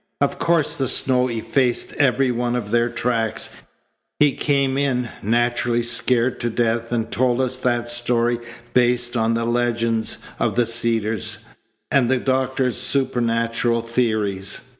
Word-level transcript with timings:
Of 0.19 0.39
course 0.39 0.77
the 0.77 0.87
snow 0.87 1.27
effaced 1.27 1.93
every 1.99 2.31
one 2.31 2.55
of 2.55 2.71
their 2.71 2.89
tracks. 2.89 3.51
He 4.17 4.31
came 4.31 4.75
in, 4.75 5.09
naturally 5.21 5.83
scared 5.83 6.39
to 6.39 6.49
death, 6.49 6.91
and 6.91 7.11
told 7.11 7.39
us 7.39 7.55
that 7.57 7.87
story 7.87 8.39
based 8.73 9.15
on 9.15 9.35
the 9.35 9.45
legends 9.45 10.17
of 10.39 10.55
the 10.55 10.65
Cedars 10.65 11.45
and 11.91 12.09
the 12.09 12.17
doctor's 12.17 12.77
supernatural 12.77 13.83
theories. 13.83 14.61